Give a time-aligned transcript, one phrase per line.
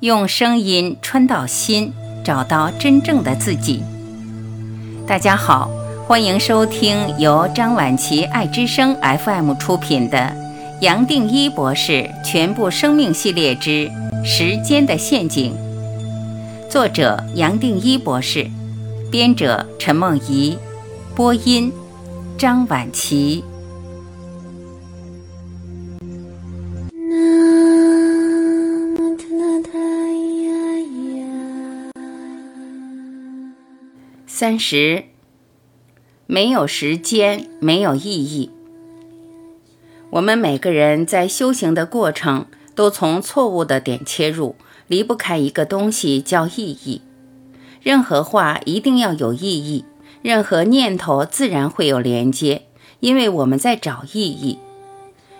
[0.00, 1.90] 用声音穿到心，
[2.22, 3.82] 找到真正的自己。
[5.06, 5.70] 大家好，
[6.06, 10.18] 欢迎收听由张晚琪爱之声 FM 出品的
[10.82, 13.90] 《杨定一博士全部生命系列之
[14.22, 15.54] 时间的陷阱》，
[16.70, 18.50] 作者杨定一博士，
[19.10, 20.58] 编者陈梦怡，
[21.14, 21.72] 播音
[22.36, 23.42] 张晚琪。
[34.38, 35.04] 三十，
[36.26, 38.50] 没有时间，没有意义。
[40.10, 44.54] 我们每个人在修行的过程，都从错误的点切入，
[44.88, 47.00] 离不开一个东西叫意义。
[47.80, 49.86] 任何话一定要有意义，
[50.20, 52.66] 任何念头自然会有连接，
[53.00, 54.58] 因为我们在找意义。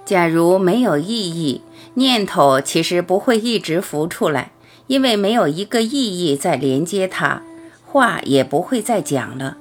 [0.06, 1.60] 假如没有意义，
[1.97, 4.52] 念头其实不会一直浮出来，
[4.86, 5.91] 因为没有一个意
[6.24, 7.42] 义在连接它。
[7.86, 9.56] 话也不会再讲了。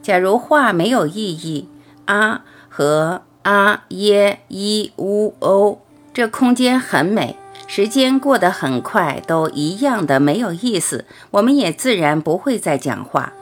[0.00, 1.68] 假如话没有意义，
[2.06, 5.80] 啊和啊耶伊乌欧，
[6.14, 11.04] 这空间很美，时间过得很快，都一样的没有意思。
[11.32, 13.34] 我们也自然不会再讲话。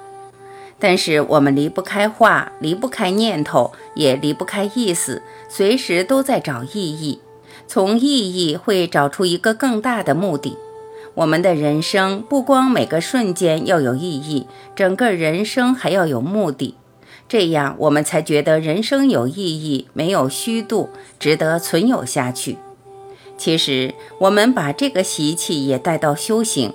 [0.80, 7.20] 但是我们离不开话，离不开念头，也离不开意思，随时都在找意义。
[7.66, 10.56] 从意义会找出一个更大的目的。
[11.18, 16.76] 我们的人生不光每个瞬间要有意义，整个人生还要有目的，
[17.28, 22.58] 这样我们才觉得人生有意义，没有虚度，值得存有下去。
[23.36, 26.72] 其实，我们把这个习气也带到修行，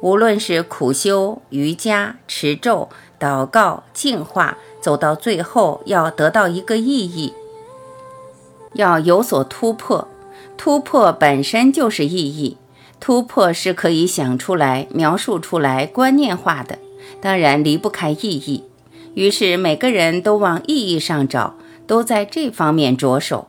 [0.00, 7.32] 无论是苦修、瑜伽、持咒、祷告、净化，走到最后要得到一个意义，
[8.74, 10.06] 要有所突破。
[10.56, 12.56] 突破本身就是意义。
[13.00, 16.78] 突破是可以想出来、描述出来、观念化的，
[17.20, 18.64] 当然离不开意义。
[19.14, 21.56] 于是每个人都往意义上找，
[21.86, 23.48] 都在这方面着手。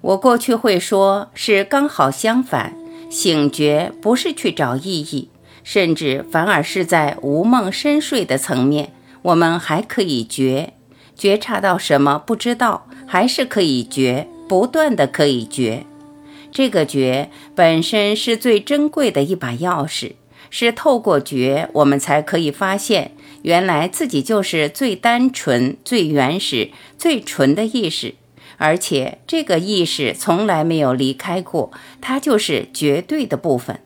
[0.00, 2.74] 我过去会说，是刚好相反，
[3.10, 5.28] 醒觉不是去找意义，
[5.62, 8.92] 甚至反而是在无梦深睡的层面，
[9.22, 10.74] 我们还可以觉，
[11.16, 15.84] 觉察到什么不知道，还是可以觉，不断的可以觉。
[16.54, 20.12] 这个觉本身是最珍贵的一把钥匙，
[20.50, 23.10] 是透过觉，我们才可以发现，
[23.42, 28.14] 原来自己就是最单纯、最原始、最纯的意识，
[28.56, 33.80] 而且这个意识从来没有离开过，它就是绝对的部分。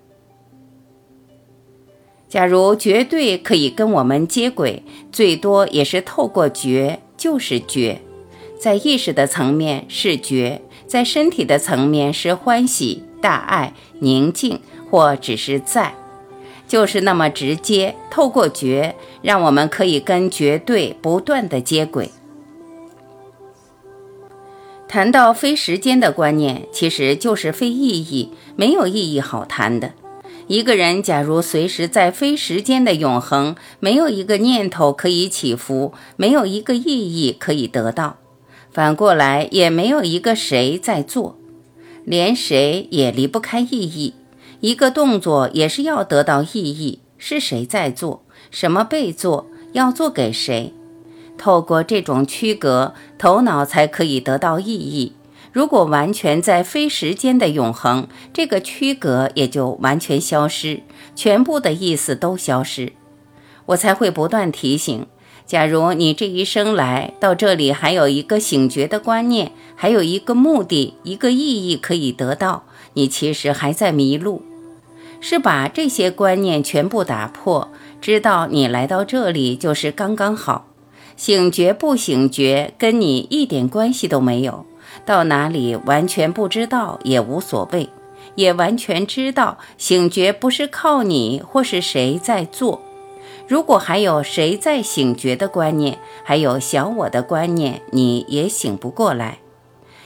[2.29, 8.03] 假如绝对可以跟我们接轨，最多也是透过觉，就是觉，
[8.61, 10.61] 在意识的层面是觉。
[10.89, 14.59] 在身体的层面是欢喜、大爱、宁静，
[14.91, 15.95] 或只是在，
[16.67, 17.95] 就是那么直接。
[18.11, 22.11] 透过觉，让我们可以跟绝对不断的接轨。
[24.89, 29.93] 谈到非时间的观念，其实就是非意义，没有意义好谈的。
[30.47, 38.17] 一个人假如随时在非时间的永恒，没有一个念头可以起伏，没有一个意义可以得到。
[38.73, 41.37] 反过来也没有一个谁在做，
[42.05, 44.15] 连谁也离不开意义。
[44.61, 50.73] 一个动作也是要得到意义，是谁在做，什么被做，要做给谁？
[51.37, 55.13] 透过这种区隔，头脑才可以得到意义。
[55.53, 60.83] 如果完全在非时间的永恒，这个区隔也就完全消失，
[61.15, 62.93] 全部的意思都消失。
[63.67, 65.07] 我才会不断提醒。
[65.49, 74.43] 假如你这一生来到这里，还有一个醒觉的观念，还有一个目的、一个意义可以得到，你其实还在迷路。
[75.23, 80.67] 是把这些观念全部打破，知道你来到这里就是刚刚好。
[81.17, 84.67] 醒觉不醒觉跟你一点关系都没有，
[85.07, 87.89] 到哪里完全不知道也无所谓，
[88.35, 92.83] 也完全知道醒觉不是靠你或是谁在做。
[93.49, 99.39] 如果还有谁在醒觉的观念，还有小我的观念，你也醒不过来。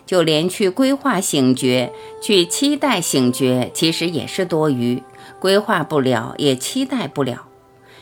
[0.07, 5.03] 就连去规划醒觉，去期待醒觉，其实也是多余。
[5.41, 7.49] 规划不了，也期待不了。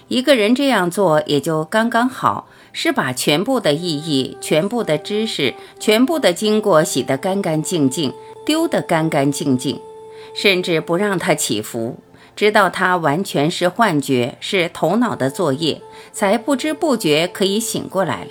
[0.09, 8.13] 一个人这样做，也就刚刚好，是把全部的意义、全部的知识、全部的经过洗得干干净净，
[8.45, 9.81] 丢得干干净净，
[10.35, 11.97] 甚至不让它起伏。
[12.37, 15.83] 知道它完全是幻觉，是头脑的作业，
[16.13, 18.31] 才不知不觉可以醒过来了。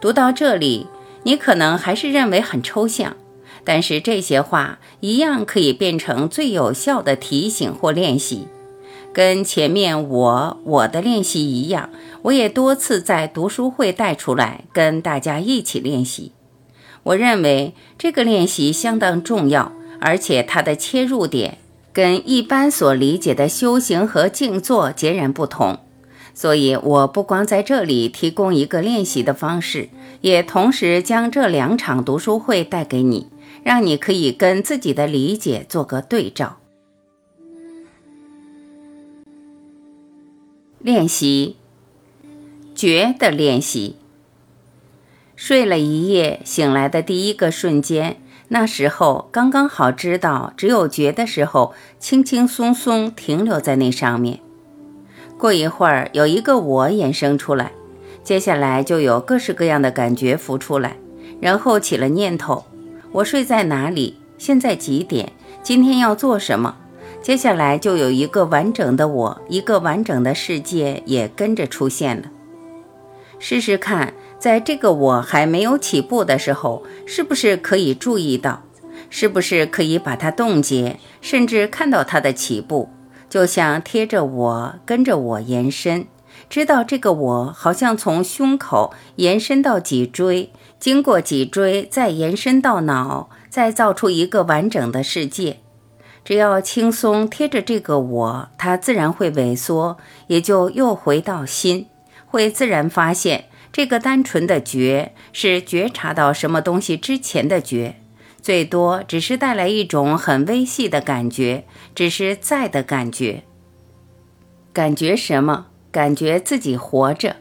[0.00, 0.86] 读到这里，
[1.24, 3.16] 你可能还是认为很抽象，
[3.64, 8.46] 但是这些话一样可以变成最有效的提醒或练习。
[9.12, 11.90] 跟前面我我的练习一样，
[12.22, 16.30] 我也多次在读书会带出来，跟大家一起练习。
[17.02, 21.58] 我认为这个练习相当重要，而且它的切入点
[21.98, 25.80] 跟一般所理解的修行和静坐截然不同。
[26.32, 29.88] 所以，我不光在这里提供一个练习的方式，
[30.20, 33.26] 也同时将这两场读书会带给你，
[33.64, 36.58] 让你可以跟自己的理解做个对照。
[40.78, 41.56] 练习
[42.76, 43.96] 觉的练习。
[45.34, 54.40] 睡了一夜，醒来的第一个瞬间，那时候刚刚好知道，只有觉的时候，轻轻松松停留在那上面。
[55.36, 57.72] 过一会儿，有一个我衍生出来，
[58.24, 60.96] 接下来就有各式各样的感觉浮出来，
[61.40, 62.64] 然后起了念头：
[63.12, 64.16] 我睡在哪里？
[64.38, 65.32] 现在几点？
[65.62, 66.76] 今天要做什么？
[67.20, 72.30] 接下来就有一个完整的我，一个完整的世界也跟着出现了。
[73.38, 78.62] 试试看，在这个我还没有起步的时候，是不是可以注意到？
[79.10, 82.90] 是不是可以把它冻结，甚至看到它的起步？
[83.30, 86.06] 就像贴着我，跟着我延伸，
[86.50, 95.60] 知道这个我好像从胸口延伸到脊椎，经过脊椎再延伸到脑，再造出一个完整的世界。
[96.24, 99.96] 只要轻松贴着这个我，它自然会萎缩，
[100.26, 101.86] 也就又回到心，
[102.28, 107.96] 会自然发现这个单纯的觉是觉察到什么东西之前的觉。
[108.40, 111.64] 最多只是带来一种很微细的感觉，
[111.94, 113.42] 只是在的感觉。
[114.72, 115.66] 感觉什么？
[115.90, 117.36] 感觉自己活着，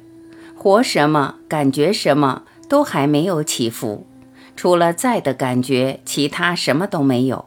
[0.56, 1.36] 活什么？
[1.48, 2.44] 感觉什么？
[2.68, 4.08] 都还没有起伏，
[4.56, 7.46] 除了在的感觉，其他什么都没有。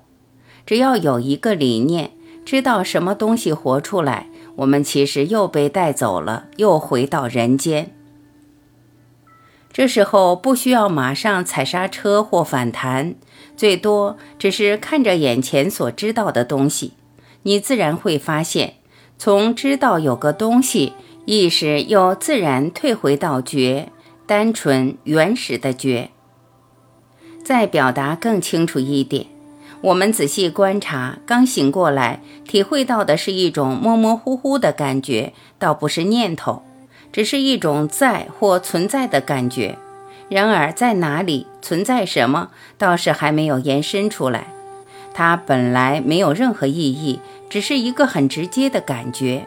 [0.64, 2.12] 只要有一个理念，
[2.44, 7.94] 知道什么东西活出来，我们其实又被带走了，又回到人间。
[9.72, 13.14] 这时候不需要马上踩刹车或反弹，
[13.56, 16.94] 最多只是看着眼前所知道的东西，
[17.44, 18.74] 你自然会发现，
[19.16, 20.94] 从知道有个东西，
[21.24, 23.90] 意识又自然退回到觉，
[24.26, 26.10] 单纯原始的觉。
[27.44, 29.26] 再表达更清楚一点，
[29.82, 36.62] 我们仔细观察，刚醒过来，体会到的是一种模模糊糊的感觉，倒不是念头。
[37.12, 39.78] 只是一种在或存在的感觉，
[40.28, 44.48] 然而在哪里存在什么，倒是还没有延伸出来。
[45.14, 47.18] 它本来没有任何意义，
[47.48, 49.46] 只是一个很直接的感觉。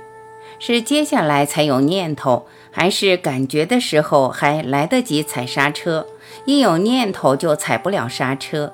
[0.60, 6.08] 是接下来才有念头，还是感觉的时候还来得及踩刹车？
[6.46, 8.74] 一有念头就踩不了刹车。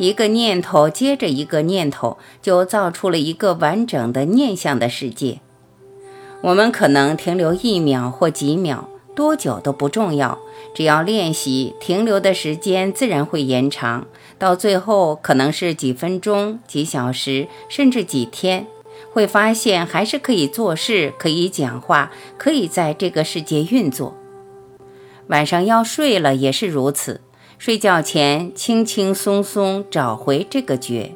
[0.00, 5.40] 一个念头接着一个念头，就造出了一个完整的念想的世界。
[6.40, 10.38] 我们可能停留一秒或几秒，多久都不重要。
[10.72, 14.06] 只要练习，停留的时间自然会延长，
[14.38, 18.66] 到最后可能是几分钟、几小时，甚至几天。
[19.12, 24.16] 会发现还是可以做事，可以讲话，可以在这个世界运作。
[25.26, 27.20] 晚上要睡了也是如此，
[27.60, 31.12] 睡觉前轻轻松松找回这个觉。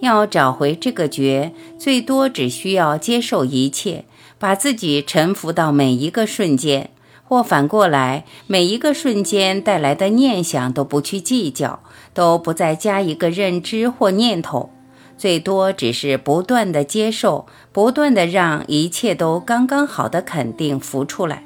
[0.00, 4.04] 要找回这个觉，最多只需要接受一切。
[4.36, 6.90] 把自己沉浮到每一个瞬间，
[7.22, 11.78] 或反过来，每一个瞬间带来的念想都不去计较，
[12.12, 14.70] 都不再加一个认知或念头，
[15.16, 21.44] 最多只是不断的接受，不断的让一切都刚刚好的肯定浮出来。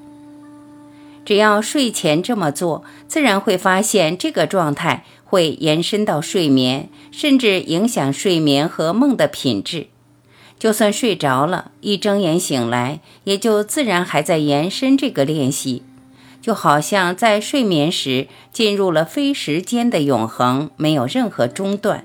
[1.31, 9.87] 只要睡前这么做，自然会发现这个状态会延伸到睡眠，甚至影响睡眠和梦的品质。
[10.59, 15.85] 就算睡着了，一睁眼醒来，也就自然还在延伸这个练习，
[16.43, 22.05] 就好像在睡眠时进入了非时间的永恒，没有任何中断。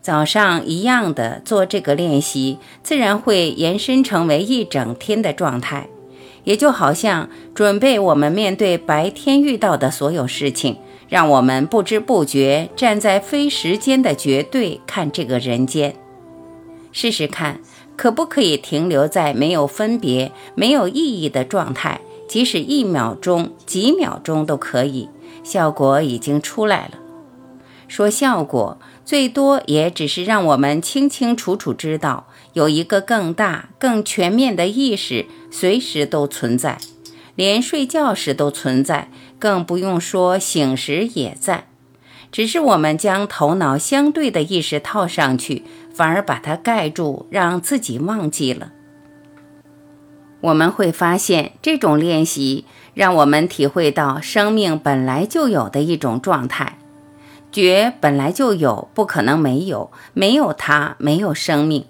[0.00, 5.88] 早上一样的做这个练习，自然会延伸成为一整天的状态，
[6.44, 10.76] 也就好像准备我们面对白天遇到的所有事情，
[11.08, 15.94] 让我们不知不觉站在非时间的绝对看这个人间。
[16.92, 17.60] 试试看，
[17.96, 22.00] 可不可以停留在没有分别、没有意义的状态？
[22.28, 25.08] 即使一秒钟、几秒钟都可以，
[25.42, 26.98] 效果已经出来了。
[27.88, 36.78] 说效果，最多也只是让我们清清楚楚知道，有一个更大、更全面的意识，随时都存在，
[37.34, 41.66] 连睡觉时都存在，更不用说醒时也在。
[42.32, 48.72] 只是我们将头脑相对的意识套上去，反而把它盖住，让自己忘记了。
[50.40, 52.64] 我们会发现，这种练习
[52.94, 56.78] 让我们体会到生命本来就有的一种状态，
[57.52, 61.84] 觉本来就有，不可能没有，没有它，没有生命。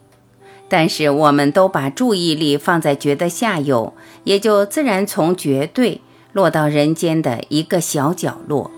[0.71, 6.01] 但是，我们都把注意力放在觉的下游，也就自然从绝对
[6.33, 8.71] 落到人间的一个小角落。